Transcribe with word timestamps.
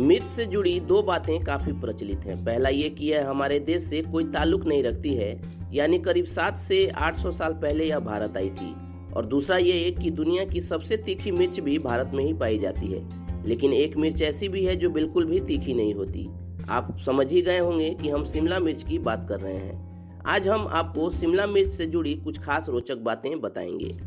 मिर्च 0.00 0.24
से 0.24 0.46
जुड़ी 0.46 0.80
दो 0.80 1.02
बातें 1.02 1.44
काफ़ी 1.44 1.72
प्रचलित 1.72 2.18
हैं। 2.18 2.44
पहला 2.44 2.68
ये 2.68 2.90
कि 2.90 3.06
यह 3.06 3.30
हमारे 3.30 3.60
देश 3.60 3.82
से 3.82 4.02
कोई 4.02 4.24
ताल्लुक 4.24 4.66
नहीं 4.66 4.82
रखती 4.82 5.08
है, 5.08 5.40
यानी 5.72 5.98
करीब 5.98 6.24
सात 6.24 6.58
से 6.58 6.86
800 6.86 7.32
साल 7.32 7.52
पहले 7.52 7.84
यह 7.84 7.98
भारत 7.98 8.36
आई 8.36 8.50
थी। 8.50 8.74
और 9.12 9.26
दूसरा 9.26 9.56
ये 9.56 9.90
कि 9.90 10.10
दुनिया 10.10 10.44
की 10.44 10.60
सबसे 10.60 10.96
तीखी 10.96 11.30
मिर्च 11.30 11.60
भी 11.60 11.78
भारत 11.78 12.10
में 12.14 12.24
ही 12.24 12.32
पाई 12.32 12.58
जाती 12.58 12.86
है। 12.86 13.08
लेकिन 13.46 13.72
एक 13.72 13.96
मिर्च 13.96 14.22
ऐसी 14.22 14.48
भी 14.48 14.64
है 14.64 14.76
जो 14.76 14.90
बिल्कुल 14.90 15.24
भी 15.24 15.40
तीखी 15.40 15.74
नहीं 15.74 15.94
होती। 15.94 16.28
आप 16.68 16.98
समझ 17.06 17.32
ही 17.32 17.42
गए 17.42 17.58
होंगे 17.58 17.90
कि 17.90 18.08
हम 18.08 18.24
शिमला 18.24 18.58
मिर्च 18.58 18.82
की 18.82 18.98
बात 18.98 19.26
कर 19.28 19.40
रहे 19.40 19.56
हैं। 19.56 19.90
आज 20.26 20.48
हम 20.48 20.66
आपको 20.66 21.10
शिमला 21.10 21.46
मिर्च 21.46 21.70
से 21.70 21.86
जुड़ी 21.86 22.14
कुछ 22.14 22.38
खास 22.38 22.68
रोचक 22.68 22.96
बातें 22.96 23.40
बताएँगे। 23.40 23.98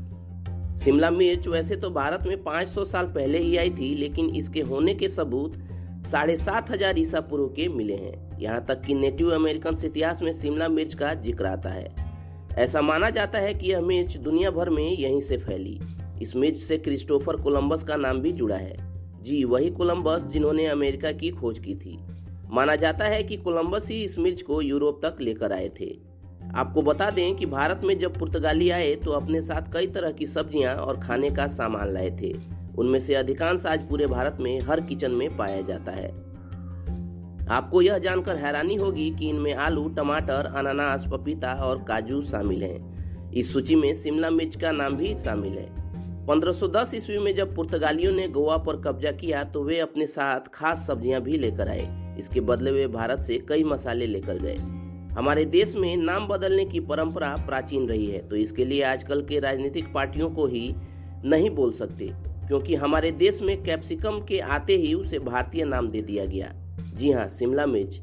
शिमला 0.80 1.10
मिर्च 1.10 1.48
वैसे 1.48 1.76
तो 1.76 1.90
भारत 1.90 2.20
में 2.28 2.44
500 2.44 2.86
साल 2.86 3.06
पहले 3.06 3.40
ही 3.40 3.58
आई 3.58 3.70
थी, 3.70 3.96
लेकिन 3.96 4.26
इसके 4.26 4.62
होने 4.62 4.94
के 4.94 5.10
सबूत 5.10 5.54
साढ़े 6.12 6.36
सात 6.38 6.70
हज़ार 6.72 7.00
ईसा 7.00 7.20
पूर्व 7.22 7.48
के 7.48 7.68
मिले 7.68 7.96
हैं। 7.96 8.40
यहाँ 8.40 8.66
तक 8.66 8.82
कि 8.82 8.94
नेटिव 8.94 9.34
अमेरिकन 9.36 9.78
इतिहास 9.86 10.22
में 10.22 10.32
शिमला 10.34 10.68
मिर्च 10.70 10.94
का 10.94 11.14
ज़िक्र 11.14 11.46
आता 11.46 11.70
है। 11.70 11.88
ऐसा 12.58 12.82
माना 12.82 13.10
जाता 13.10 13.40
है 13.40 13.54
कि 13.54 13.72
यह 13.72 13.82
मिर्च 13.82 14.18
दुनिया 14.18 14.50
भर 14.52 14.70
में 14.70 14.84
यहीं 14.84 15.22
से 15.22 15.38
फैली। 15.38 15.80
इस 16.22 16.36
मिर्च 16.36 16.58
से 16.58 16.78
क्रिस्टोफर 16.78 17.36
कोलंबस 17.36 17.84
का 17.84 17.96
नाम 17.96 18.20
भी 18.20 18.32
जुड़ा 18.32 18.56
है। 18.56 18.76
जी, 19.24 19.44
वही 19.44 19.70
कोलंबस 19.70 20.24
जिन्होंने 20.24 20.66
अमेरिका 20.66 21.12
की 21.12 21.30
खोज 21.32 21.60
की 21.60 21.76
थी। 21.76 21.98
माना 22.50 22.76
जाता 22.76 23.06
है 23.06 23.24
कि 23.24 23.38
कोलंबस 23.38 23.88
ही 23.90 24.04
इस 24.04 24.18
मिर्च 24.20 24.42
को 24.42 24.62
यूरोप 24.62 25.00
तक 25.06 25.22
लेकर 25.22 25.54
आए 25.54 25.70
थे। 25.80 25.96
आपको 26.56 26.82
बता 26.82 27.10
दें 27.10 27.36
कि 27.36 27.46
भारत 27.46 27.82
में 27.84 27.98
जब 28.00 28.18
पुर्तगाली 28.20 28.70
आए 28.70 28.94
तो 28.96 29.12
अपने 29.12 29.42
साथ 29.42 29.72
कई 29.74 29.88
तरह 29.88 30.12
की 30.12 30.28
सब्ज़ियाँ 30.28 30.76
और 30.76 31.00
खाने 31.00 31.30
का 31.30 31.48
सामान 31.50 31.94
लाए 31.94 32.10
थे। 32.22 32.34
उनमें 32.78 33.00
से 33.00 33.16
अधिकांश 33.16 33.66
आज 33.66 33.88
पूरे 33.90 34.06
भारत 34.06 34.38
में 34.40 34.60
हर 34.62 34.82
किचन 34.82 35.12
में 35.12 35.30
पाया 35.38 35.62
जाता 35.62 35.92
है। 35.92 36.08
आपको 37.50 37.82
यह 37.82 37.98
जानकर 37.98 38.36
हैरानी 38.36 38.76
होगी 38.76 39.10
कि 39.12 39.30
इनमें 39.30 39.54
आलू, 39.54 39.88
टमाटर, 39.90 40.52
अनानास, 40.56 41.06
पपीता 41.12 41.54
और 41.64 41.84
काजू 41.84 42.22
शामिल 42.22 42.64
हैं। 42.64 43.32
इस 43.32 43.52
सूची 43.54 43.76
में 43.76 43.94
शिमला 43.96 44.30
मिर्च 44.30 44.56
का 44.56 44.72
नाम 44.72 44.96
भी 44.98 45.16
शामिल 45.16 45.54
है। 45.54 45.68
1510 46.28 46.94
ईस्वी 46.96 47.18
में 47.18 47.34
जब 47.36 47.56
पुर्तगालियों 47.56 48.12
ने 48.12 48.28
गोवा 48.28 48.58
पर 48.58 48.82
कब्जा 48.82 49.12
किया 49.12 49.44
तो 49.44 49.64
वे 49.64 49.80
अपने 49.80 50.08
साथ 50.08 50.48
खास 50.54 50.86
सब्ज़ियाँ 50.88 51.22
भी 51.22 51.38
लेकर 51.38 51.70
आए। 51.70 52.16
इसके 52.20 52.42
बदले 52.42 52.72
वे 52.72 52.88
भारत 52.90 53.20
से 53.20 53.38
कई 53.50 53.64
मसाले 53.64 54.06
लेकर 54.08 54.38
गए। 54.38 54.56
हमारे 55.14 55.46
देश 55.46 55.76
में 55.76 55.96
नाम 55.98 56.28
बदलने 56.28 56.66
की 56.66 56.80
परंपरा 56.82 57.36
प्राचीन 57.48 57.88
रही 57.88 58.06
है 58.08 58.28
तो 58.30 58.36
इसके 58.36 58.66
लिए 58.66 58.84
आजकल 58.84 59.22
के 59.22 59.40
राजनीतिक 59.40 59.92
पार्टियों 59.94 60.30
को 60.30 60.46
ही 60.48 60.74
नहीं 61.26 61.50
बोल 61.50 61.72
सकते। 61.74 62.12
क्योंकि 62.48 62.76
हमारे 62.76 63.12
देश 63.12 63.42
में 63.42 63.64
कैप्सिकम 63.64 64.20
के 64.20 64.40
आते 64.40 64.76
ही 64.76 64.94
उसे 64.94 65.20
भारतीय 65.20 65.64
नाम 65.64 65.90
दे 65.90 66.02
दिया 66.02 66.26
गया। 66.26 66.54
जी 66.96 67.12
हाँ 67.12 67.28
शिमला 67.28 67.66
मिर्च। 67.66 68.02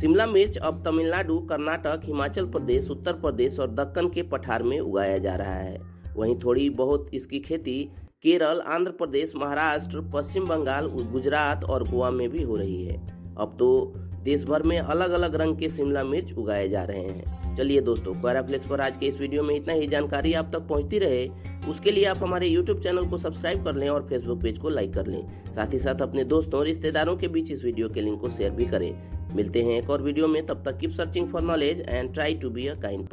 शिमला 0.00 0.26
मिर्च 0.26 0.56
अब 0.56 0.82
तमिलनाडु, 0.84 1.38
कर्नाटक, 1.38 2.00
हिमाचल 2.04 2.46
प्रदेश, 2.46 2.90
उत्तर 2.90 3.12
प्रदेश 3.12 3.58
और 3.58 3.70
दक्कन 3.70 4.08
के 4.08 4.22
पठार 4.22 4.62
में 4.62 4.78
उगाया 4.80 5.18
जा 5.18 5.34
रहा 5.34 5.54
है। 5.54 5.80
वहीं 6.16 6.36
थोड़ी 6.44 6.70
बहुत 6.70 7.10
इसकी 7.14 7.38
खेती 7.38 7.88
केरल, 8.22 8.60
आंध्र 8.60 8.90
प्रदेश, 8.90 9.32
महाराष्ट्र, 9.36 10.00
पश्चिम 10.14 10.46
बंगाल, 10.46 10.86
गुजरात 10.86 11.64
और 11.64 11.88
गोवा 11.88 12.10
में 12.10 12.28
भी 12.28 12.42
हो 12.42 12.56
रही 12.56 12.84
है। 12.84 12.96
अब 13.38 13.56
तो 13.58 13.92
देश 14.22 14.44
भर 14.44 14.62
में 14.62 14.78
अलग 14.78 15.10
अलग 15.10 15.34
रंग 15.34 15.56
के 15.56 15.70
शिमला 15.70 16.04
मिर्च 16.04 16.32
उगाए 16.32 16.68
जा 16.68 16.82
रहे 16.82 17.00
हैं। 17.00 17.56
चलिए 17.56 17.80
दोस्तों 17.80 18.14
पर 18.14 18.80
आज 18.80 18.96
के 18.96 19.06
इस 19.06 19.18
वीडियो 19.18 19.42
में 19.42 19.54
इतना 19.54 19.72
ही। 19.72 19.86
जानकारी 19.86 20.32
आप 20.32 20.50
तक 20.52 20.60
पहुँचती 20.60 20.98
रहे। 20.98 21.28
उसके 21.68 21.90
लिए 21.90 22.04
आप 22.04 22.18
हमारे 22.22 22.46
यूट्यूब 22.46 22.82
चैनल 22.82 23.06
को 23.06 23.18
सब्सक्राइब 23.18 23.64
कर 23.64 23.74
लें 23.74 23.88
और 23.88 24.06
फेसबुक 24.08 24.42
पेज 24.42 24.58
को 24.58 24.68
लाइक 24.68 24.92
कर 24.94 25.06
लें। 25.06 25.52
साथ 25.52 25.72
ही 25.72 25.78
साथ 25.78 26.02
अपने 26.02 26.24
दोस्तों 26.24 26.60
और 26.60 26.66
रिश्तेदारों 26.66 27.16
के 27.16 27.28
बीच 27.28 27.50
इस 27.50 27.64
वीडियो 27.64 27.88
के 27.88 28.00
लिंक 28.00 28.20
को 28.20 28.30
शेयर 28.30 28.50
भी 28.50 28.64
करें। 28.64 28.92
मिलते 29.34 29.62
हैं 29.62 29.78
एक 29.78 29.90
और 29.90 30.02
वीडियो 30.02 30.26
में, 30.28 30.44
तब 30.46 30.62
तक 30.64 30.78
keep 30.78 30.90
searching 30.90 31.28
for 31.28 31.42
knowledge 31.42 31.80
and 31.80 32.12
try 32.14 32.34
to 32.34 32.50
be 32.50 32.66
a 32.66 32.74
kind 32.74 33.02